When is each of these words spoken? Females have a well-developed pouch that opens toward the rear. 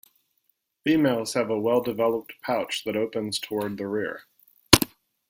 Females 0.83 1.35
have 1.35 1.51
a 1.51 1.59
well-developed 1.59 2.33
pouch 2.41 2.83
that 2.85 2.95
opens 2.95 3.37
toward 3.37 3.77
the 3.77 3.85
rear. 3.85 4.23